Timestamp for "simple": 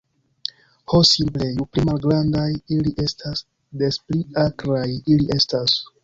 1.07-1.49